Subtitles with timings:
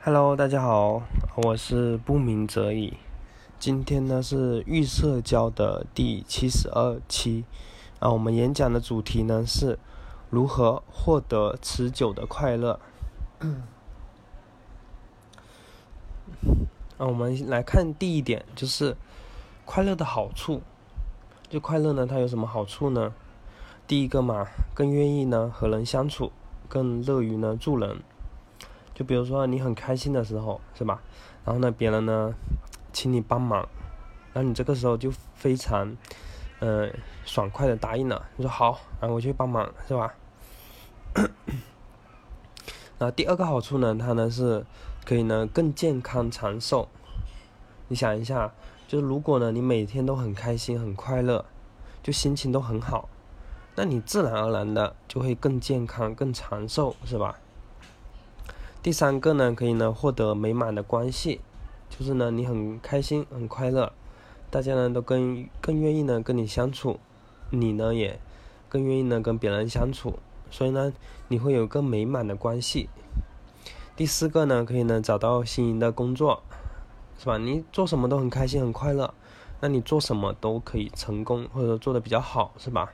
[0.00, 1.02] Hello，大家好，
[1.34, 2.94] 我是不鸣则已。
[3.58, 7.42] 今天呢是预社交的第七十二期，
[7.98, 9.76] 啊，我们演讲的主题呢是
[10.30, 12.78] 如何获得持久的快乐。
[16.96, 18.96] 啊，我们来看第一点，就是
[19.64, 20.62] 快乐的好处。
[21.50, 23.12] 就快乐呢，它有什么好处呢？
[23.88, 26.30] 第一个嘛，更愿意呢和人相处，
[26.68, 28.00] 更乐于呢助人。
[28.98, 31.00] 就比如说你很开心的时候，是吧？
[31.44, 32.34] 然后呢，别人呢
[32.92, 33.60] 请你帮忙，
[34.32, 35.96] 然后你这个时候就非常
[36.58, 36.92] 嗯
[37.24, 40.12] 爽快的答应了，你说好，然后我去帮忙，是吧？
[42.98, 44.66] 那第二个好处呢，它呢是
[45.04, 46.88] 可以呢更健康长寿。
[47.86, 48.52] 你想一下，
[48.88, 51.44] 就是如果呢你每天都很开心很快乐，
[52.02, 53.08] 就心情都很好。
[53.76, 57.38] 那你自然而然的就会更健康、更长寿，是吧？
[58.88, 61.42] 第三个呢，可以呢获得美满的关系，
[61.90, 63.92] 就是呢你很开心、很快乐，
[64.48, 66.98] 大家呢都更更愿意呢跟你相处，
[67.50, 68.18] 你呢也
[68.66, 70.18] 更愿意呢跟别人相处，
[70.50, 70.94] 所以呢
[71.28, 72.88] 你会有更美满的关系。
[73.94, 76.42] 第四个呢，可以呢找到心仪的工作，
[77.18, 77.36] 是吧？
[77.36, 79.12] 你做什么都很开心、很快乐，
[79.60, 82.90] 那你做什么都可以成功，或者做的比较好，是吧？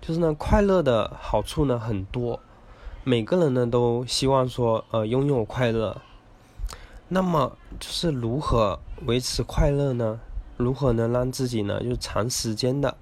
[0.00, 2.40] 就是呢，快乐的好处呢很多，
[3.06, 6.00] 每个人呢都希望说呃拥有快乐。
[7.08, 10.18] 那么就是如何维持快乐呢？
[10.56, 12.96] 如何能让自己呢就长时间的，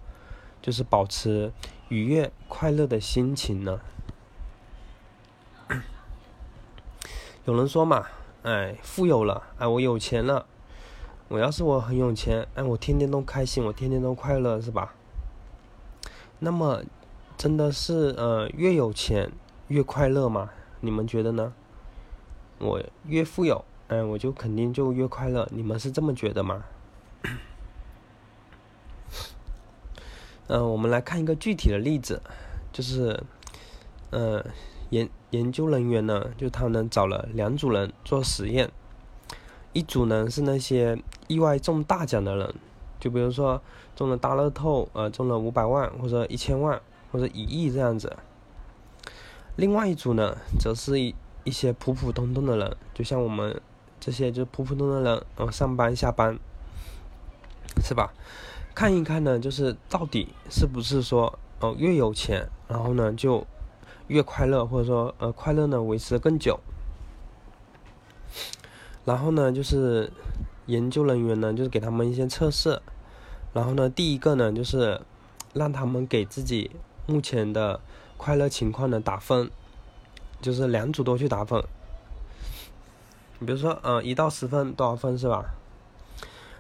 [0.61, 1.53] 就是保持
[1.89, 3.81] 愉悦快乐的心情呢？
[7.47, 8.07] 有人说嘛，
[8.43, 10.47] 哎，富有了，哎，我有钱了，
[11.29, 14.95] 我要是我很有钱，哎，我天天都开心，我天天都快乐，是吧？
[16.41, 16.83] 那么，
[17.39, 19.31] 真的是呃越有钱
[19.69, 20.51] 越快乐吗？
[20.81, 21.53] 你们觉得呢？
[22.59, 25.49] 我越富有，嗯，我就肯定就越快乐。
[25.51, 26.65] 你们是这么觉得吗？
[30.49, 32.21] 嗯，我们来看一个具体的例子，
[32.73, 33.23] 就是，
[34.11, 34.45] 呃，
[34.91, 38.71] 研研究人员呢，就他们找了两组人做实验，
[39.73, 42.55] 一组呢是那些意外中大奖的人。
[43.01, 43.61] 就比如说
[43.97, 48.17] 中了大乐透，呃，中了五百万或者一千万或者一亿这样子。
[49.57, 51.15] 另外一组呢，则是一
[51.45, 53.61] 一些普普通通的人，就像我们
[54.01, 56.39] 这些就普普通通的人，然后上班下班，
[57.85, 58.13] 是吧？
[58.75, 63.47] 看一看呢，就是到底是不是说，哦，越有钱，然后呢就
[64.09, 66.59] 越快乐，或者说呃快乐呢维持的更久。
[69.05, 70.11] 然后呢，就是
[70.67, 72.81] 研究人员呢，就是给他们一些测试。
[73.53, 74.99] 然后呢，第一个呢，就是
[75.53, 76.71] 让他们给自己
[77.07, 77.79] 目前的
[78.23, 79.51] 快乐情况的打分，
[80.41, 81.61] 就是两组都去打分。
[83.41, 85.45] 你比如说，呃，一到十分多少分是吧？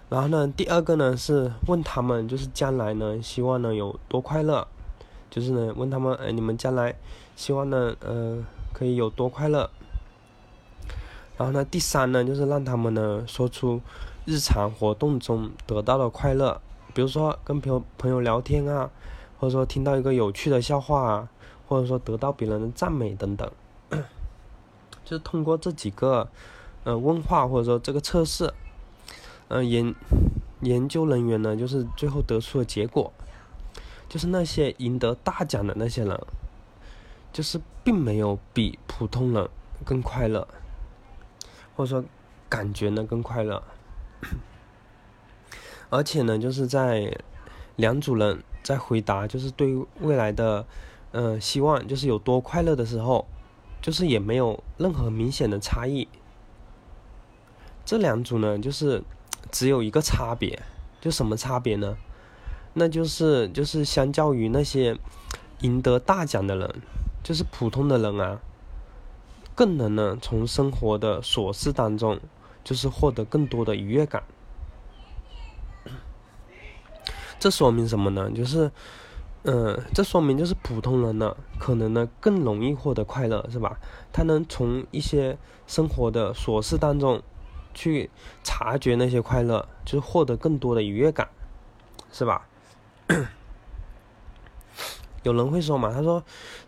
[0.09, 4.67] 然后呢，第二个呢是问他们，就是将来呢希望呢有多快乐，
[5.31, 6.97] 就是呢问他们，哎，你们将来
[7.37, 8.43] 希望呢，呃，
[8.73, 9.71] 可以有多快乐。
[11.37, 13.81] 然后呢，第三呢就是让他们呢说出
[14.25, 16.61] 日常活动中得到的快乐。
[16.93, 18.91] 比如说跟朋友朋友聊天啊，
[19.39, 21.29] 或者说听到一个有趣的笑话啊，
[21.67, 23.51] 或者说得到别人的赞美等等，
[25.05, 26.29] 就是通过这几个
[26.85, 28.53] 呃问话或者说这个测试，
[29.49, 29.95] 呃研
[30.61, 33.13] 研究人员呢，就是最后得出的结果，
[34.09, 36.21] 就是那些赢得大奖的那些人，
[37.33, 39.49] 就是并没有比普通人
[39.85, 40.47] 更快乐，
[41.75, 42.05] 或者说
[42.49, 43.63] 感觉呢更快乐。
[45.91, 47.15] 而且呢，就是在
[47.77, 50.65] 两组人在回答，就是对未来的，
[51.13, 53.27] 呃，希望就是有多快乐的时候，
[53.81, 56.09] 就是也没有任何明显的差异。
[57.85, 59.03] 这两组呢，就是
[59.51, 60.63] 只有一个差别，
[61.01, 61.97] 就什么差别呢？
[62.75, 64.97] 那就是就是相较于那些
[65.61, 66.75] 赢得大奖的人，
[67.23, 68.41] 就是普通的人啊，
[69.55, 72.19] 更能呢从生活的琐事当中，
[72.65, 74.23] 就是获得更多的愉悦感。
[77.39, 78.31] 这说明什么呢？
[78.31, 78.71] 就是，
[79.45, 83.77] 嗯，这说明就是普通人呢，可能呢更容易获得快乐，是吧？
[84.13, 85.37] 他能从一些
[85.67, 87.21] 生活的琐事当中
[87.75, 88.09] 去
[88.45, 91.29] 察觉那些快乐，就是获得更多的愉悦感，
[92.13, 92.47] 是吧？
[95.25, 96.23] 有人会说嘛，他说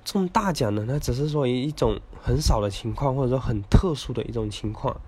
[0.04, 5.00] 中大奖呢，那只是说一种很少的情况，或者说很特殊的一种情况。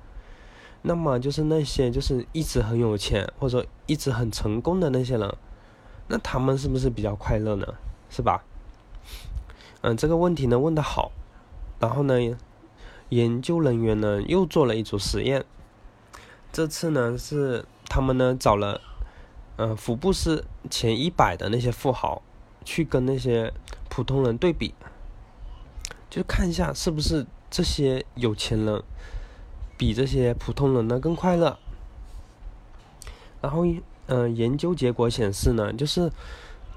[0.82, 5.36] 那么就是那些就是一直很有钱，或者说一直很成功的那些人。
[6.08, 7.66] 那他们是不是比较快乐呢？
[8.08, 8.44] 是吧？
[9.82, 11.12] 嗯，这个问题呢问的好，
[11.78, 12.14] 然后呢，
[13.08, 15.44] 研究人员呢又做了一组实验。
[16.52, 18.80] 这次呢是他们呢找了，
[19.56, 22.22] 呃，福布斯前一百的那些富豪，
[22.64, 23.52] 去跟那些
[23.88, 24.74] 普通人对比，
[26.08, 28.82] 就看一下是不是这些有钱人
[29.76, 31.58] 比这些普通人呢更快乐。
[33.42, 33.64] 然后，
[34.06, 36.10] 嗯，研究结果显示呢，就是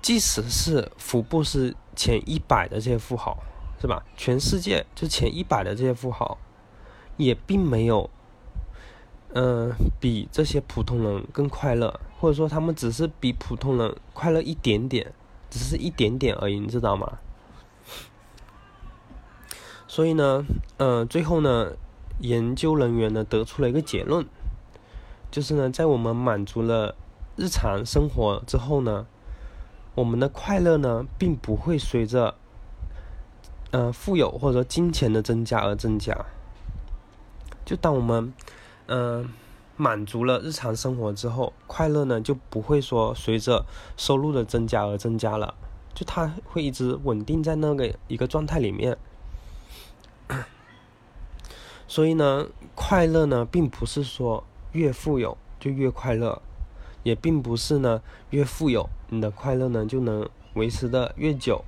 [0.02, 3.38] 即使是福布斯前一百的这些富豪。
[3.82, 4.04] 是吧？
[4.18, 6.38] 全世界就前一百的这些富豪，
[7.16, 8.10] 也并没有，
[9.34, 9.72] 嗯，
[10.02, 15.14] 比这些普通人更快乐，或者说他们只是比普通人快乐一点点，
[15.50, 17.20] 只是一点点而已，你知道吗？
[19.88, 20.44] 所以呢，
[20.76, 21.72] 嗯，最后呢，
[22.20, 24.26] 研究人员呢得出了一个结论，
[25.32, 26.98] 就是呢，在我们满足了
[27.40, 29.08] 日常生活之后呢，
[29.96, 32.36] 我们的快乐呢，并不会随着。
[33.72, 36.26] 呃，富有或者说金钱的增加而增加，
[37.64, 38.34] 就当我们，
[38.88, 39.30] 嗯，
[39.78, 45.54] 满足了日常生活之后，快乐呢就不会说随着收入的增加而增加了，
[45.94, 48.98] 就它会一直稳定在那个一个状态里面。
[51.88, 56.42] 所以呢，快乐呢并不是说越富有就越快乐，
[57.04, 61.64] 也并不是呢越富有你的快乐呢就能维持的越久。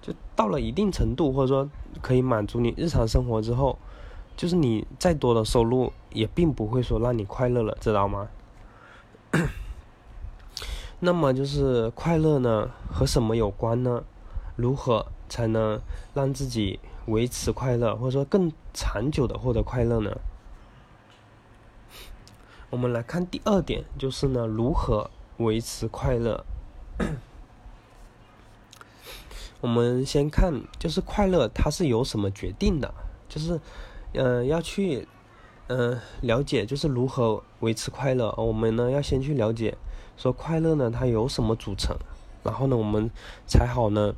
[0.00, 1.70] 就到了一定程度，或者说
[2.00, 3.78] 可以满足你日常生活之后，
[4.36, 8.28] 就是你再多的收入也并不会说让你快乐了，知道吗？
[10.98, 14.02] 那么就是快乐呢和什么有关呢？
[14.56, 15.80] 如何才能
[16.14, 20.16] 让自己维持快乐，或者说更长久的获得快乐呢？
[22.72, 26.42] 我们来看第二点，就是呢如何维持快乐。
[29.60, 32.94] 我们先看，就是快乐它是由什么决定的？
[33.28, 33.60] 就是，
[34.14, 35.06] 嗯，要去，
[35.66, 38.32] 嗯，了解就是如何维持快乐。
[38.38, 39.76] 我们呢要先去了解，
[40.16, 41.94] 说快乐呢它由什么组成，
[42.42, 43.10] 然后呢我们
[43.46, 44.14] 才好呢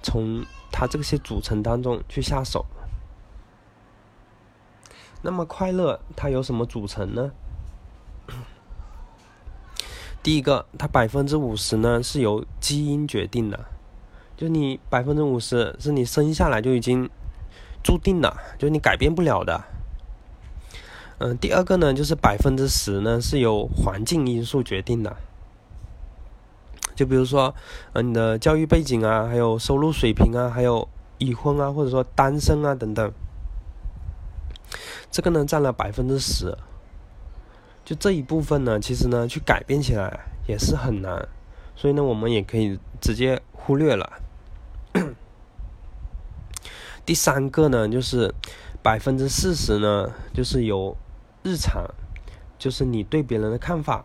[0.00, 2.66] 从它这些组成当中去下手。
[5.22, 7.32] 那么快乐它由什么组成呢？
[10.26, 13.64] 第一个，它百分之五十呢是由基因决定的。
[14.36, 17.08] 就你百分之五十是你生下来就已经
[17.80, 19.62] 注定了，就你改变不了的。
[21.18, 25.14] 嗯，第二个呢，就是百分之十呢是由环境因素决定的。
[26.96, 27.54] 就比如说，
[27.92, 30.88] 嗯，你的教育背景啊，还有收入水平啊，还有
[31.18, 33.12] 已婚啊，或者说单身啊等等，
[35.08, 36.58] 这个呢占了百分之十。
[37.86, 40.18] 就这一部分呢，其实呢去改变起来
[40.48, 41.28] 也是很难，
[41.76, 44.12] 所以呢我们也可以直接忽略了。
[47.04, 48.34] 第三个呢，就是
[48.82, 50.96] 百分之四十呢，就是由
[51.44, 51.86] 日常，
[52.58, 54.04] 就是你对别人的看法，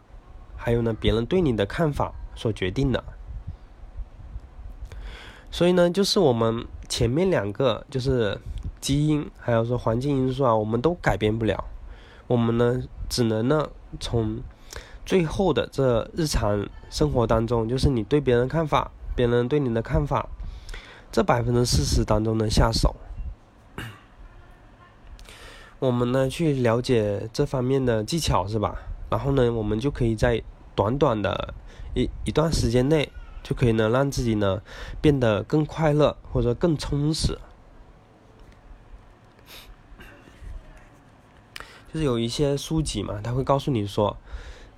[0.56, 3.04] 还有呢别人对你的看法所决定的。
[5.50, 8.39] 所以呢，就是我们前面两个就是
[8.80, 11.66] 基因，还有说环境因素啊，我们都改变不了。
[12.27, 13.69] 我们呢，只能呢
[14.00, 14.41] 从
[15.06, 20.27] 最后的这日常生活当中，就是你对别人看法，别人对你的看法。
[21.12, 22.95] 这百分之四十当中呢下手，
[25.78, 28.78] 我们呢去了解这方面的技巧是吧？
[29.09, 30.42] 然后呢，我们就可以在
[30.73, 31.54] 短短的
[31.94, 33.11] 一一段时间内，
[33.44, 34.61] 就可以呢让自己呢
[35.01, 37.37] 变得更快乐或者更充实。
[41.92, 44.16] 就是有一些书籍嘛，他会告诉你说，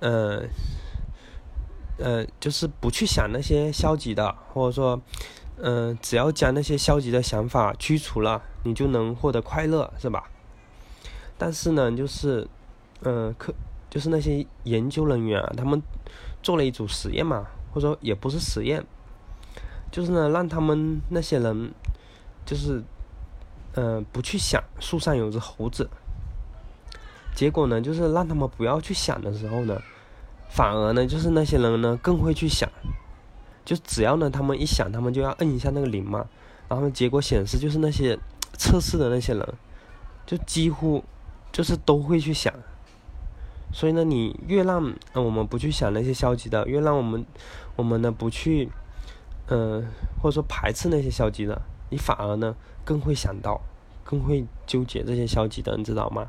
[0.00, 0.48] 嗯，
[1.98, 5.00] 呃，就是不去想那些消极的，或者说。
[5.56, 10.28] 嗯，只要将那些消极的想法驱除了，你就能获得快乐，是吧？
[11.38, 12.48] 但是呢，就是，
[13.02, 13.54] 嗯，可
[13.88, 15.80] 就是那些研究人员啊，他们
[16.42, 18.84] 做了一组实验嘛，或者说也不是实验，
[19.92, 21.72] 就是呢，让他们那些人，
[22.44, 22.82] 就是，
[23.74, 25.88] 嗯，不去想树上有只猴子，
[27.34, 29.80] 结果呢，就是让他们不要去想的时候呢，
[30.48, 32.68] 反而呢，就是那些人呢更会去想。
[33.64, 36.26] 就只要呢，他们一想，他们就要摁一下那个铃嘛，
[36.68, 38.18] 然后结果显示就是那些
[38.58, 39.54] 测试的那些人，
[40.26, 41.02] 就几乎
[41.50, 42.52] 就是都会去想。
[43.72, 47.24] 所以呢，你越让我们不去想那些消极的，越让我们
[47.74, 48.70] 我们呢不去，
[49.48, 49.84] 嗯，
[50.22, 51.60] 或者说排斥那些消极的，
[51.90, 53.60] 你反而呢更会想到，
[54.04, 56.28] 更会纠结这些消极的，你知道吗？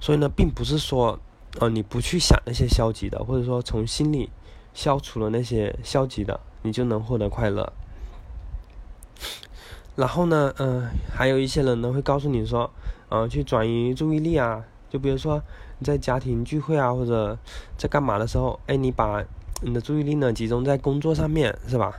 [0.00, 1.18] 所以呢，并不是说，
[1.58, 4.30] 呃，你不去想那些消极的，或者说从心里
[4.74, 6.40] 消除了那些消极的。
[6.62, 7.72] 你就能获得快乐。
[9.94, 12.68] 然后呢，嗯，还有一些人呢会告诉你说，
[13.08, 15.40] 嗯，去转移注意力啊，就比如说
[15.78, 17.38] 你在家庭聚会啊，或者
[17.78, 19.22] 在干嘛的时候，哎，你把
[19.62, 21.94] 你的注意力呢集中在工作上面，是吧？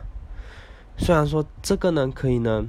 [0.98, 2.66] 虽然说这个呢可以呢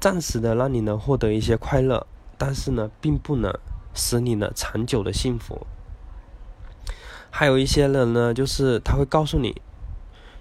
[0.00, 2.06] 暂时的让你能获得一些快乐，
[2.38, 3.52] 但是呢并不能
[3.94, 5.66] 使你呢长久的幸福。
[7.30, 9.60] 还有一些人呢，就是他会告诉你，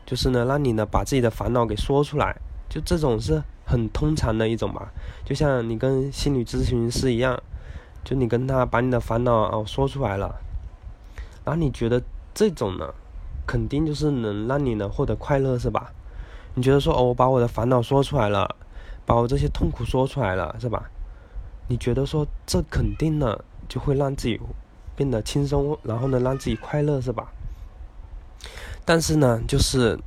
[0.05, 2.35] 就是呢让你呢把自己的烦恼给说出来，
[2.69, 3.43] 就这种是。
[3.63, 4.91] 很通常的一种吧，
[5.23, 7.41] 就像你跟心理咨询师一样，
[8.03, 10.41] 就你跟他把你的烦恼哦说出来了，
[11.45, 12.03] 然后你觉得
[12.33, 12.93] 这种呢，
[13.47, 15.93] 肯定就是能让你能获得快乐是吧？
[16.55, 18.57] 你觉得说哦，我把我的烦恼说出来了，
[19.05, 20.89] 把我这些痛苦说出来了是吧？
[21.71, 24.37] 你觉得说这肯定呢就会让自己
[24.93, 27.31] 变得轻松，然后呢让自己快乐是吧？
[28.83, 29.97] 但是呢，就是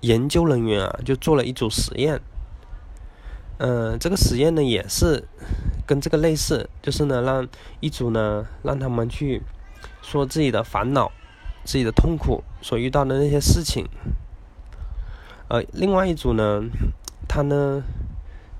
[0.00, 2.20] 研究人员啊就做了一组实验。
[3.58, 5.28] 嗯，这个实验呢也是
[5.86, 7.46] 跟这个类似，就是呢让
[7.78, 9.40] 一组呢让他们去
[10.02, 11.12] 说自己的烦恼、
[11.64, 13.86] 自己的痛苦所遇到的那些事情，
[15.46, 16.64] 呃，另外一组呢，
[17.28, 17.84] 他呢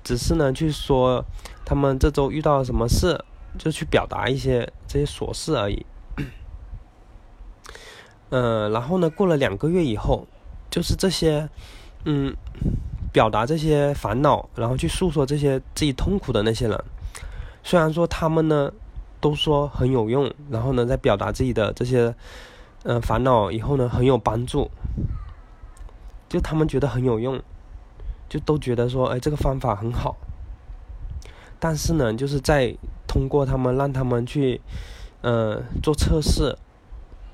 [0.05, 1.25] 只是呢去说
[1.65, 3.21] 他们这周遇到了什么事，
[3.57, 5.85] 就去表达一些这些琐事而已。
[8.29, 10.25] 嗯， 然后呢过了两个月以后，
[10.71, 11.49] 就是这些，
[12.05, 12.33] 嗯。
[13.13, 16.83] 表达这些烦恼，然后去诉说这些自己痛苦的那些人，
[17.63, 18.69] 虽然说他们呢
[19.21, 22.13] 都说很有用，然后呢在表达自己的这些
[22.83, 24.69] 嗯烦恼以后呢很有帮助，
[26.27, 27.41] 就他们觉得很有用，
[28.27, 30.15] 就都觉得说哎这个方法很好，
[31.59, 32.75] 但是呢就是在
[33.07, 34.61] 通过他们让他们去
[35.21, 36.57] 嗯做测试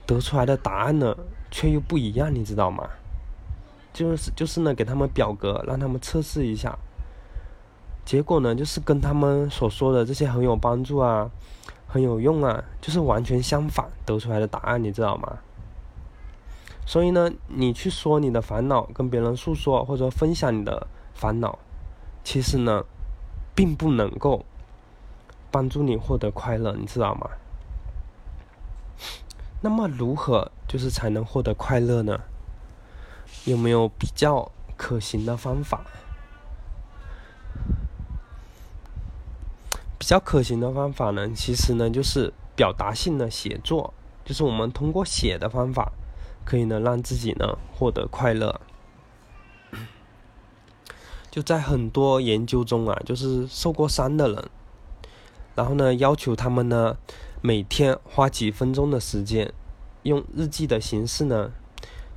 [0.06, 1.16] 得出来的答案呢
[1.50, 2.90] 却又不一样，你知道吗？
[3.94, 6.78] 就是就是呢，给他们表格，让他们测试一下。
[8.06, 11.30] 结果呢，就是跟他们所说的这些很有帮助啊，
[11.88, 15.38] 很有用啊，就是完全相反得出来的答案，你知道吗？
[16.86, 21.58] 所以呢，你去说你的烦恼，跟别人诉说或者分享你的烦恼，
[22.24, 22.84] 其实呢，
[23.56, 24.46] 并不能够
[25.52, 27.30] 帮助你获得快乐，你知道吗？
[29.62, 32.20] 那么如何就是才能获得快乐呢？
[33.46, 35.86] 有没有比较可行的方法？
[39.98, 41.30] 比较可行的方法呢？
[41.34, 43.94] 其实呢，就是表达性的写作，
[44.26, 45.92] 就是我们通过写的方法，
[46.46, 48.62] 可以呢让自己呢获得快乐。
[51.30, 54.50] 就在很多研究中啊，就是受过伤的人，
[55.56, 56.98] 然后呢要求他们呢
[57.42, 59.54] 每天花几分钟的时间，
[60.04, 61.52] 用日记的形式呢。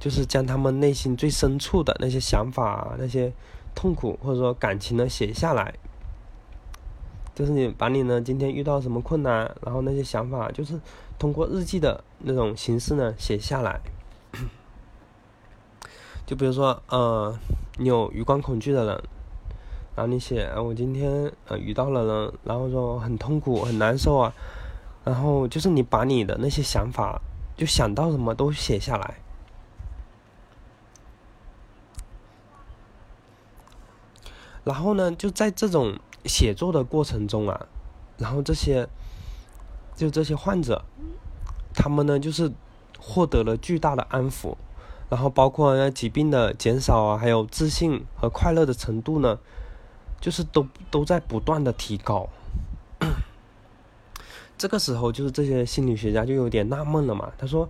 [0.01, 3.33] 就是将他们内心最深处的那些想法、那些
[3.75, 5.73] 痛苦或者说感情呢写下来。
[7.35, 10.79] 就是你把你呢今天遇到什么困难，然后那些想法，就是
[11.19, 13.81] 通过日记的那种形式呢写下来。
[16.27, 17.39] 就比如说，呃，
[17.77, 19.03] 你有余光恐惧的人，
[19.95, 24.33] 然后你写，我今天呃遇到了人，然后说很痛苦、很难受啊，
[25.05, 27.21] 然后就是你把你的那些想法，
[27.57, 29.15] 就想到什么都写下来。
[34.65, 37.67] 然后呢，就在这种写作的过程中啊，
[38.17, 38.89] 然后这些，
[39.95, 40.83] 就这些患者，
[41.75, 42.51] 他们呢就是
[42.99, 44.57] 获得了巨大的安抚，
[45.11, 49.39] 然后包括那疾病的减少啊，还有自信和快乐的程度呢，
[50.21, 52.29] 就是都都在不断的提高。
[54.57, 57.69] 这个时候，就是这些心理学家就有点纳闷了嘛，他说：“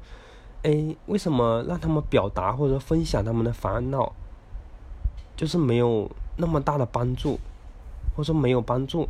[0.62, 4.12] 哎，为什么让他们表达或者分享他们的烦恼，
[5.36, 7.38] 就是没有？”那么大的帮助，
[8.16, 9.08] 或者说没有帮助，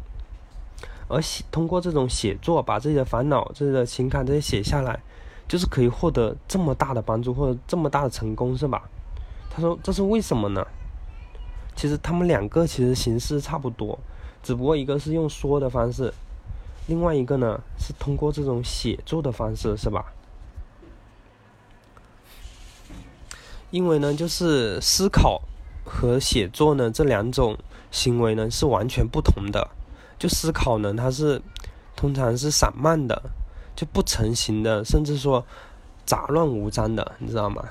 [1.08, 5.02] 而写通过这种写作，把自己的烦恼、自己的情感这些写下来，
[5.46, 8.82] 就是可以获得这么大的帮助或者这么大的成功，是吧？
[9.50, 10.66] 他说这是为什么呢？
[11.76, 13.98] 其实他们两个其实形式差不多，
[14.42, 16.12] 只不过一个是用说的方式，
[16.86, 20.04] 另外一个呢是通过这种写作的方式，是吧？
[23.70, 25.42] 因为呢，就是思考。
[25.86, 27.58] 和写作呢，这两种
[27.90, 29.68] 行为呢是完全不同的。
[30.18, 31.42] 就思考呢，它是
[31.94, 33.22] 通常是散漫的，
[33.74, 35.44] 就不成形的，甚至说
[36.04, 37.64] 杂乱无章的，你知道吗？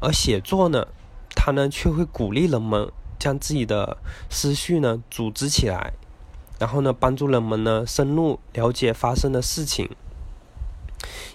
[0.00, 0.86] 而写作呢，
[1.34, 3.96] 它呢却会鼓励人们将自己的
[4.30, 5.92] 思绪呢组织起来，
[6.58, 9.88] 然后呢帮助人们呢深入了解发生的事情，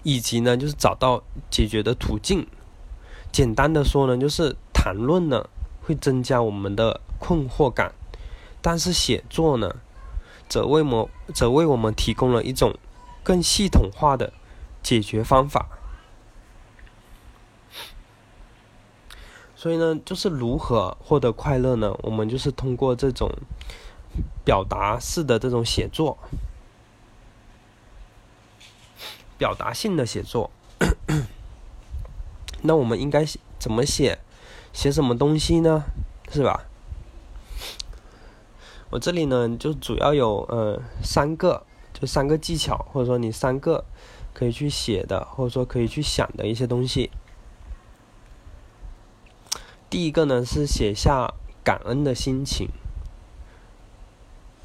[0.03, 2.47] 以及呢就是找到解决的途径。
[3.31, 5.47] 简单的说呢，就是谈论呢。
[5.79, 7.93] 会增加我们的困惑感，
[8.61, 9.73] 但是写作呢，
[10.49, 12.75] 则为我则为我们提供了一种
[13.27, 14.31] 更系统化的
[14.81, 15.67] 解决方法。
[19.53, 21.93] 所以呢，就是如何获得快乐呢？
[22.03, 23.29] 我们就是通过这种
[24.45, 26.17] 表达式的这种写作，
[29.37, 30.49] 表达性的写作。
[32.63, 33.25] 那我们应该
[33.59, 34.19] 怎么写？
[34.71, 35.83] 写什么东西呢？
[36.31, 36.61] 是吧？
[38.89, 41.65] 我这里呢，就主要有呃三个，
[41.99, 43.83] 就三个技巧，或者说你三个
[44.33, 47.09] 可以去写的，或者说可以去想的一些东西。
[49.89, 52.67] 第一个呢是写下感恩的心情，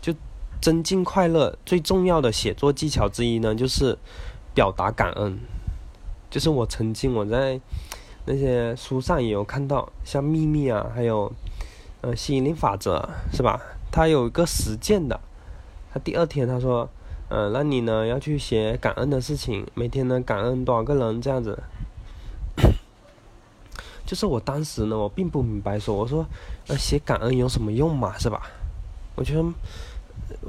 [0.03, 0.13] 就
[0.61, 3.97] 增进快乐最重要的写作技巧之一呢，就是
[4.53, 5.39] 表达感恩。
[6.29, 7.61] 就是我曾经我在
[8.27, 11.33] 那些书上也有看到，像秘密啊，还有
[12.03, 13.61] 呃吸引力法则，是吧？
[13.91, 15.21] 他有一个实践的，
[15.93, 16.89] 他第二天他说，
[17.35, 21.63] 嗯，那你呢要去写感恩的事情，每天呢感恩多少个人这样子。
[24.05, 26.27] 就是我当时呢，我并不明白，说我说，
[26.67, 28.43] 呃，写感恩有什么用嘛，是吧？
[29.15, 29.43] 我觉得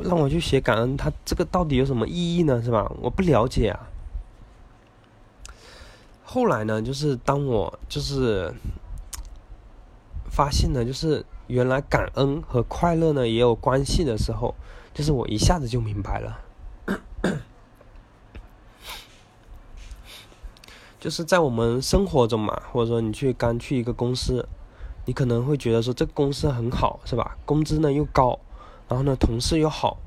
[0.01, 2.91] 让我去写感恩，他这个到底有什么意义呢，是吧？
[2.99, 3.87] 我不了解啊。
[6.25, 8.53] 后来呢，就是当我就是
[10.29, 14.53] 发现呢，就是原来感恩和快乐呢也有关系的时候，
[14.93, 16.42] 就是我一下子就明白了。
[20.99, 24.47] 就是在我们生活中嘛，或者说你去刚去一个公司，
[25.05, 27.37] 你可能会觉得说这个公司很好，是吧？
[27.45, 28.39] 工资呢又高，
[28.87, 29.97] 然后呢同事又好。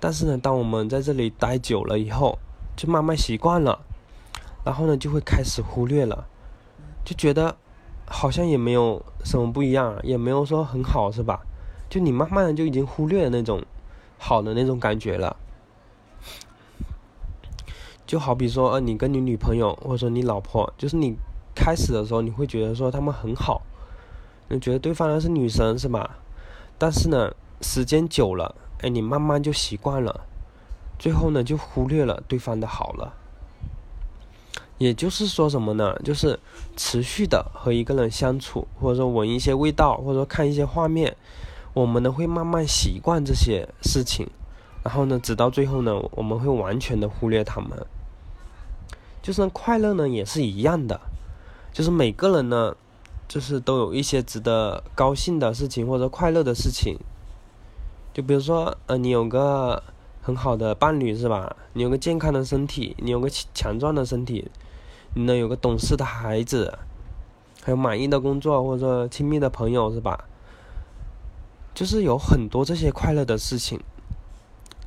[0.00, 2.38] 但是呢，当我们在这里待久了以后，
[2.76, 3.80] 就慢慢习惯了，
[4.64, 6.26] 然后呢就会开始忽略了，
[7.04, 7.56] 就觉得
[8.06, 11.42] 好像也没有什么不一样，也没有说很好，是吧？
[11.88, 13.62] 就你慢慢的就已经忽略了那种
[14.18, 15.36] 好的那种感觉了。
[18.10, 21.16] 就好比说，呃，你跟你女朋友或者说你老婆，就是你
[21.54, 23.62] 开始的时候你会觉得说他们很好，
[24.48, 26.18] 你觉得对方呢是女神是吧？
[26.76, 30.22] 但是呢，时间久了，哎，你慢慢就习惯了，
[30.98, 33.14] 最后呢就忽略了对方的好了。
[34.78, 35.94] 也就是说什么呢？
[36.02, 36.36] 就是
[36.76, 41.16] 持续的和一个人相处，或者说闻一些味道，或者说看一些画面，
[41.74, 44.28] 我们呢会慢慢习惯这些事情，
[44.82, 47.86] 然后呢，直到最后呢，我们会完全的忽略他们。
[49.22, 51.00] 就是快乐呢，也是一样的，
[51.72, 52.74] 就是每个人呢，
[53.28, 56.98] 就是都有一些值得高兴的事情或者快乐的事情。
[58.12, 59.82] 就比如说，呃，你有个
[60.22, 61.54] 很好的伴侣是吧？
[61.74, 64.50] 你有个健康的身体，你有个强壮的身体，
[65.14, 66.78] 你能有个懂事的孩子，
[67.62, 70.24] 还有满意的工作或者说亲密的朋友是吧？
[71.72, 73.78] 就是有很多这些快乐的事情，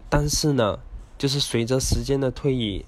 [0.09, 0.79] 但是呢，
[1.17, 2.83] 就是随着时间的推移。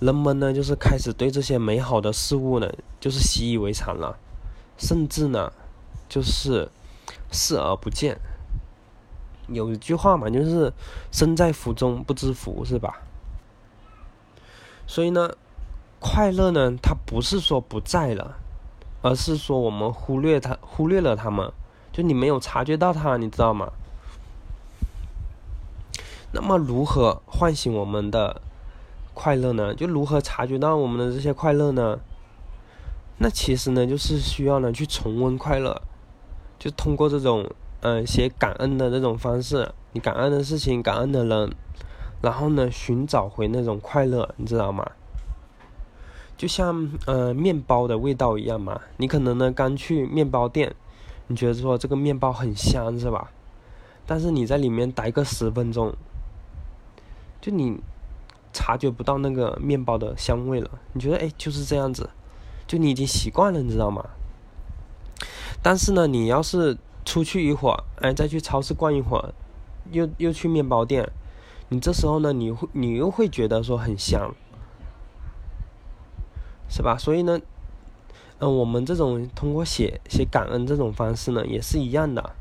[0.00, 4.16] 人们呢，就是开始对这些美好的事物呢，就是习以为常了，
[4.76, 5.52] 甚至呢，
[6.08, 6.70] 就是
[7.32, 8.20] 视而不见。
[9.48, 10.72] 有一句话嘛，就是
[11.10, 13.00] “身在福中不知福”，是吧？
[14.86, 15.30] 所以呢，
[15.98, 18.36] 快乐呢，它不是说不在了，
[19.02, 21.52] 而是说我们忽略它，忽略了它们，
[21.90, 23.72] 就你没有察觉到它，你知道吗？
[26.30, 28.42] 那么，如何唤醒我们的？
[29.18, 29.74] 快乐呢？
[29.74, 31.98] 就如何察觉到我们的这些快乐呢？
[33.18, 35.82] 那其实呢，就是需要呢去重温快乐，
[36.56, 37.50] 就通过这种
[37.80, 41.50] 嗯写感恩的这种方式，你感恩的事情、感恩的人，
[42.22, 44.88] 然后呢寻找回那种快乐，你知道吗？
[46.36, 50.72] 就像呃面包的味道一样嘛，你可能呢刚去面包店，
[51.26, 53.32] 你觉得说这个面包很香是吧？
[54.06, 55.92] 但是你在里面待个十分钟，
[57.40, 57.80] 就你。
[58.58, 62.10] 察觉不到那个面包的香味了，你觉得哎就是这样子，
[62.66, 64.04] 就你已经习惯了，你知道吗？
[65.62, 69.32] 但是呢，你要是出去一会儿，哎，再去超市逛一会儿，
[69.92, 71.08] 又又去面包店，
[71.68, 74.34] 你这时候呢，你会你又会觉得说很香，
[76.68, 76.98] 是吧？
[76.98, 77.40] 所以呢，
[78.40, 82.34] 嗯，我们这种通过写写感恩这种方式呢，也是一样的，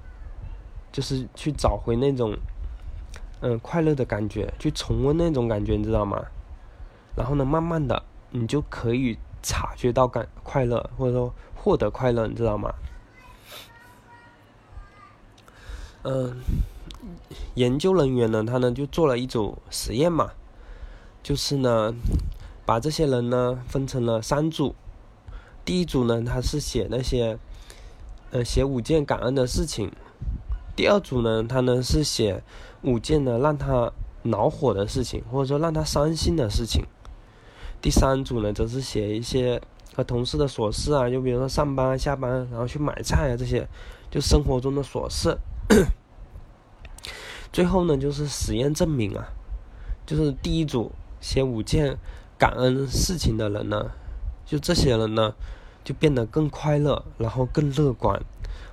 [0.92, 2.36] 就是去找回那种。
[3.42, 6.26] 嗯，快乐的感觉，去重温那种感觉，你知道吗？
[7.16, 12.74] 然后呢，慢慢的，你就可以察觉到感快乐，或者说获得快乐，你知道吗？
[16.04, 16.38] 嗯，
[17.56, 20.32] 研究人员呢，他呢就做了一组实验嘛，
[21.22, 21.94] 就是呢，
[22.66, 24.74] 把这些人呢分成了三组，
[25.64, 27.38] 第一组呢，他是写那些，
[28.32, 29.92] 呃，写五件感恩的事情。
[30.76, 32.44] 第二组呢，他呢是写
[32.88, 33.92] 五件呢让他
[34.24, 36.86] 恼火的事情，或者说让他伤心的事情。
[37.82, 39.62] 第三组呢，则是写一些
[39.94, 43.68] 和同事的琐事啊，就比如说上班、下班，然后去买菜啊这些，
[44.10, 45.38] 就生活中的琐事。
[47.54, 49.28] 最后呢，就是实验证明啊，
[50.06, 51.98] 就是第一组写五件
[52.38, 53.92] 感恩事情的人呢，
[54.46, 55.36] 就这些人呢，
[55.84, 58.20] 就变得更快乐，然后更乐观，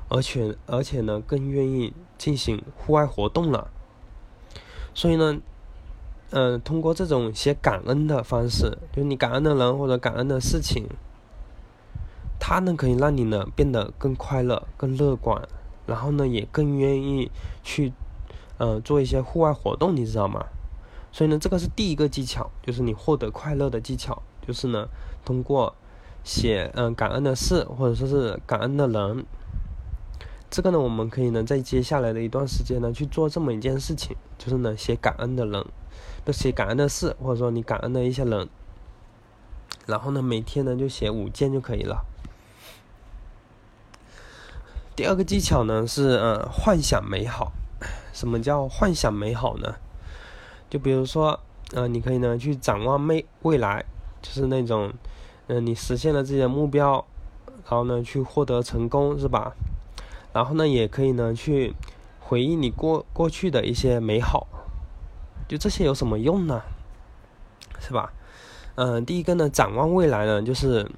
[0.09, 3.71] 而且而且呢，更愿意进行户外活动了。
[4.95, 5.41] 所以呢。
[6.31, 10.85] 嗯，通过这种写感恩的方式，就是你感恩的人或者感恩的事情，
[12.41, 15.47] 它呢可以让你呢变得更快乐、更乐观，
[15.87, 17.31] 然后呢也更愿意
[17.63, 17.93] 去，
[18.59, 20.45] 呃，做一些户外活动，你知道吗？
[21.13, 24.89] 所以呢，这个是第一个技巧，就是你获得快乐的技巧，就是呢
[25.25, 25.73] 通过
[26.25, 29.25] 写嗯感恩的事或者说是感恩的人，
[30.55, 35.67] 这个呢我们可以呢在接下来的一段时间呢去做这么一件事情，就是呢写感恩的人。
[36.25, 38.49] 就写感恩的事，或者说你感恩的一些人，
[39.85, 42.05] 然后呢，每天呢就写五件就可以了。
[44.95, 47.51] 第二个技巧呢是呃幻想美好。
[48.13, 49.75] 什么叫幻想美好呢？
[50.71, 51.41] 就比如说
[51.73, 53.85] 呃，你可以呢去展望未未来，
[54.23, 54.93] 就是那种
[55.49, 57.05] 嗯你实现了自己的目标，
[57.65, 59.53] 然后呢去获得成功是吧？
[60.35, 61.75] 然后呢也可以呢去
[62.21, 64.47] 回忆你过过去的一些美好。
[65.49, 66.61] 就这些有什么用呢？
[67.79, 68.13] 是吧？
[68.77, 70.91] 嗯，第一个呢，展望未来呢，就是，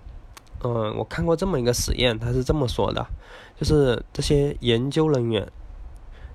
[0.62, 3.04] 嗯，我看过这么一个实验，他是这么说的，
[3.58, 5.50] 就是这些研究人员，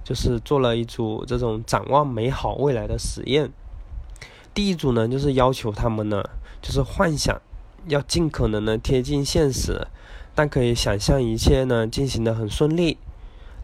[0.04, 3.50] 就是做了一组这种展望美好未来的实验。
[4.54, 6.22] 第一组呢，就是要求他们呢，
[6.62, 7.42] 就是幻想
[7.88, 9.88] 要尽可能的贴近现实，
[10.42, 12.98] 但可以想象一切呢进行的很顺利，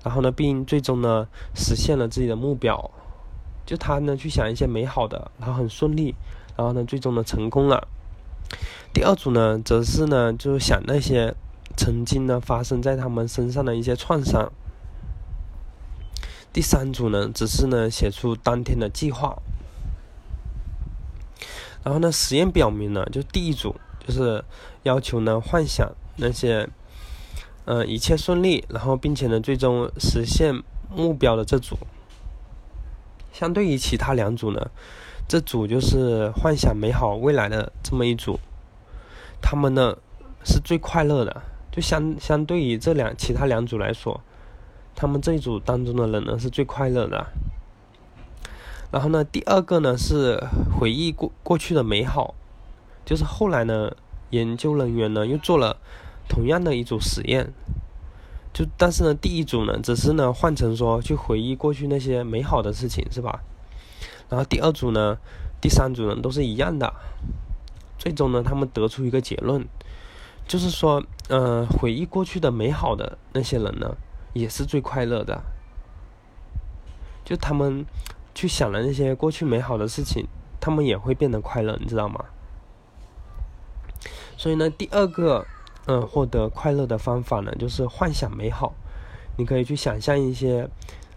[0.03, 2.91] 然后呢，并最终呢实现了自己的目标。
[3.65, 6.13] 就他呢，去想一些美好的，然后很顺利，
[6.55, 7.87] 然后呢，最终呢成功了。
[8.93, 11.33] 第二组呢，则是呢，就想那些
[11.75, 14.51] 曾经呢发生在他们身上的一些创伤。
[16.53, 19.41] 第三组呢，只是呢写出当天的计划。
[21.83, 24.45] 然后呢，实验表明呢，就第一组就是
[24.83, 26.67] 要求呢幻想那些，
[27.65, 31.77] 呃，一切顺利，然后并且呢最终实现目标的这组。
[33.31, 34.69] 相对于其他两组呢，
[35.27, 38.39] 这组就是幻想美好未来的这么一组，
[39.41, 39.97] 他们呢
[40.43, 41.41] 是最快乐的。
[41.71, 44.21] 就相相对于这两其他两组来说，
[44.95, 47.27] 他们这一组当中的人呢是最快乐的。
[48.89, 50.43] 然后呢，第二个呢是
[50.79, 52.33] 回忆过过去的美好，
[53.05, 53.91] 就是后来呢
[54.31, 55.77] 研究人员呢又做了
[56.27, 57.53] 同样的一组实验。
[58.53, 63.41] 就但是呢，第一组呢，只是呢换成说去回忆过去那些美好的事情，是吧？
[64.29, 65.19] 然后第二组呢，
[65.61, 66.91] 第三组呢都是一样的。
[67.99, 69.67] 最终呢，他们得出一个结论，
[70.47, 73.95] 就是说，呃，回忆过去的美好的那些人呢，
[74.33, 75.43] 也是最快乐的。
[77.23, 77.85] 就他们
[78.33, 80.25] 去想了那些过去美好的事情，
[80.59, 82.25] 他们也会变得快乐，你知道吗？
[84.35, 85.45] 所以呢，第二个。
[85.87, 88.73] 嗯，获得快乐的方法呢，就是幻想美好。
[89.37, 90.69] 你可以去想象一些，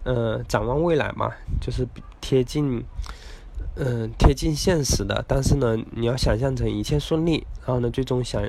[0.03, 1.87] 呃，展望未来嘛，就是
[2.21, 2.83] 贴近，
[3.75, 5.23] 嗯，贴近现实的。
[5.27, 8.41] 但是呢，你要想象成一切顺利，然后呢，最终想，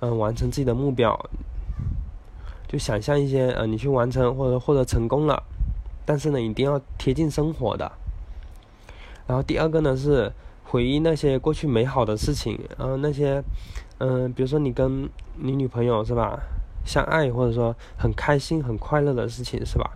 [0.00, 1.18] 嗯，完成自己的目标。
[2.66, 5.42] 就想象一些，呃，你去完成或者获得成功了，
[6.04, 7.90] 但是呢，一定要贴近生活的。
[9.26, 10.30] 然后第二个呢是
[10.64, 13.42] 回忆那些过去美好的事情，然后那些。
[13.98, 16.36] 嗯，比如说你跟你女朋友是吧，
[16.84, 19.88] 相爱或者说很开心、很快乐的事情是吧？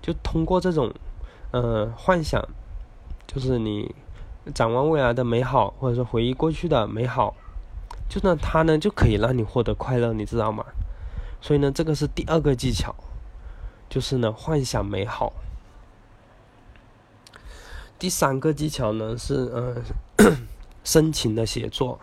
[0.00, 0.90] 就通过这种，
[1.52, 2.42] 嗯，幻想，
[3.26, 3.94] 就是你
[4.54, 7.34] 展望未来的美好，或者说回忆过去的美好，
[8.08, 10.64] 就那，它呢就可以让你获得快乐，你知道吗？
[11.42, 12.94] 所以呢，这个是第二个技巧，
[13.90, 15.30] 就是呢幻想美好。
[17.98, 19.50] 第三个技巧呢是
[20.18, 20.46] 嗯
[20.84, 21.98] 深情的写作。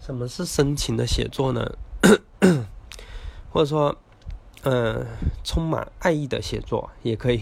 [0.00, 1.72] 什么是深情的写作呢？
[3.52, 3.96] 或者说，
[4.62, 5.06] 嗯，
[5.44, 7.40] 充满爱意的写作也可以。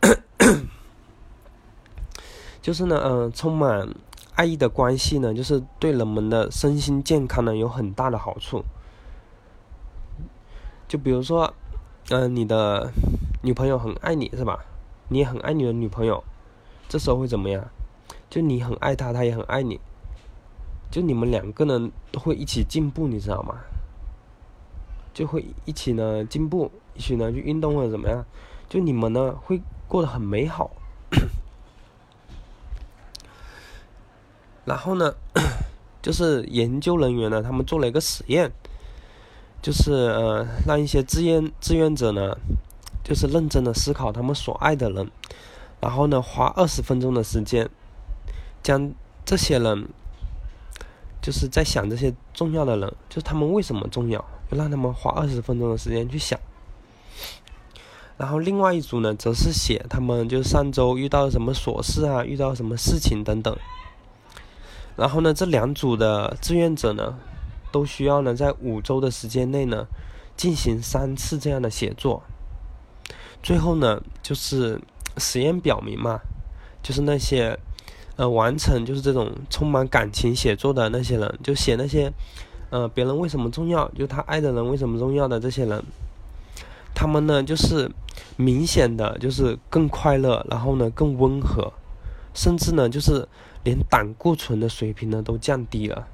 [2.60, 3.88] 就是呢，嗯，充满
[4.34, 8.64] 爱意的关系呢，就是对人们的身心健康呢有很大的好处。
[10.88, 11.52] 就比如说，
[12.10, 12.92] 嗯，你的
[13.42, 14.64] 女朋友很爱你是吧？
[15.12, 16.24] 你也很爱你的女朋友，
[16.88, 17.68] 这时候会怎么样？
[18.30, 19.78] 就你很爱她，她也很爱你。
[20.90, 23.56] 就你们两个人都会一起进步，你知道吗？
[25.14, 28.24] 就会一起呢进步，一起呢去运动或者怎么样，
[28.68, 30.70] 就你们呢会过得很美好。
[34.64, 35.14] 然后呢，
[36.00, 38.52] 就是研究人员呢，他们做了一个实验，
[39.60, 42.36] 就是呃，让一些志愿志愿者呢，
[43.02, 45.10] 就是认真的思考他们所爱的人，
[45.80, 47.68] 然后呢，花二十分钟的时间，
[48.62, 48.92] 将
[49.24, 49.88] 这些人，
[51.20, 56.38] 就是在想这些重要的人，就是他们为什么重要，就让他们花二十分钟的时间去想。
[58.16, 63.56] 然后另外一组呢，则是写他们就上周遇到什么琐事啊，遇到什么事情等等。
[64.94, 67.18] 然后呢，这两组的志愿者呢，
[67.72, 69.86] 都需要呢在五周的时间内呢，
[70.36, 72.22] 进行三次这样的写作。
[73.42, 74.80] 最后呢，就是
[75.18, 76.20] 实验表明嘛，
[76.82, 77.58] 就是那些
[78.16, 82.12] 呃完成就是这种充满感情写作的那些人，就写那些
[82.70, 85.82] 呃别人为什么重要，就他爱的人为什么重要的这些人，
[86.94, 87.90] 他们呢就是
[88.36, 91.72] 明显的就是更快乐，然后呢更温和，
[92.32, 93.28] 甚至呢就是。
[93.64, 96.08] 连胆固醇的水平呢都降低了，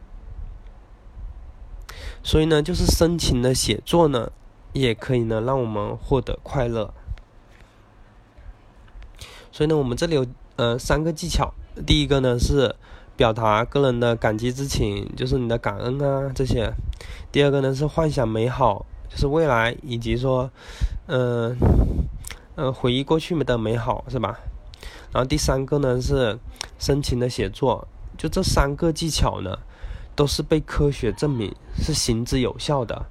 [2.23, 4.31] 所以呢，就是深情的写作呢，
[4.75, 6.93] 也可以呢让我们获得快乐。
[9.59, 11.53] 所以呢，我们这里有呃三个技巧，
[11.85, 12.73] 第一个呢是
[13.17, 16.71] 表达个人的感激之情，就是你的感恩啊这些；
[17.33, 20.49] 第二个呢是幻想美好，就是未来以及说，
[21.09, 21.57] 嗯
[22.55, 24.39] 嗯回忆过去的美好，是吧？
[25.13, 26.39] 然后第三个呢是
[26.79, 29.59] 深情的写作，就这三个技巧呢，
[30.15, 33.07] 都是被科学证明是行之有效的，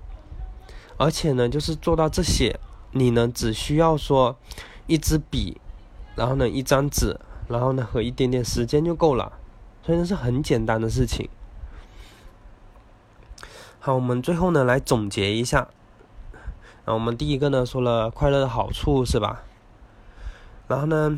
[0.96, 2.58] 而且呢，就是做到这些，
[2.94, 4.38] 你呢只需要说
[4.86, 5.60] 一支笔，
[6.18, 9.32] 然后呢一张纸，然后呢和一点点时间就够了，
[9.84, 11.30] 所以呢是很简单的事情。
[13.80, 15.70] 好，我们最后呢来总结一下，
[16.84, 19.44] 那我们第一个呢说了快乐的好处是吧？
[20.68, 21.18] 然后呢？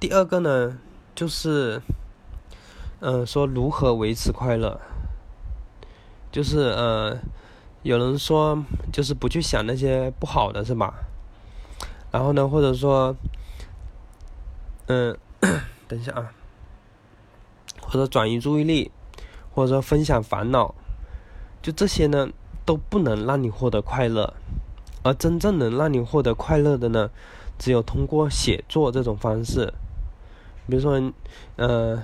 [0.00, 0.76] 第二个呢，
[1.14, 1.80] 就是，
[3.00, 4.78] 嗯，说如何维持快乐，
[6.30, 7.18] 就是呃，
[7.82, 10.92] 有人说就是不去想那些不好的，是吧？
[12.10, 13.16] 然后呢，或者说，
[14.86, 15.16] 嗯，
[15.88, 16.32] 等一下啊，
[17.80, 18.90] 或者转移注意力，
[19.54, 20.74] 或者说分享烦恼，
[21.62, 22.28] 就这些呢，
[22.66, 24.34] 都不能让你获得快乐，
[25.02, 27.10] 而真正能让你获得快乐的呢，
[27.58, 29.72] 只有通过写作这种方式。
[30.66, 31.12] 比如说，
[31.56, 32.02] 呃，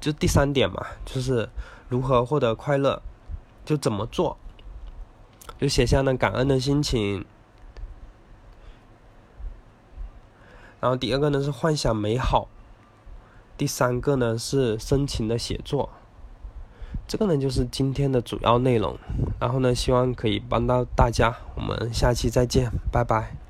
[0.00, 1.48] 就第三点嘛，就是
[1.88, 3.02] 如何获得快乐，
[3.64, 4.36] 就怎么做，
[5.58, 7.24] 就写下那感恩的心情。
[10.82, 12.48] 然后第二个呢是幻想美好，
[13.56, 15.88] 第三个呢是深情的写作。
[17.06, 18.98] 这个呢就是今天的主要内容。
[19.38, 21.36] 然后呢，希望可以帮到大家。
[21.54, 23.41] 我们下期再见，拜拜。